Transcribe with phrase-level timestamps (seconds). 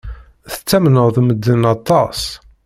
[0.51, 2.21] Tettamneḍ medden aṭas.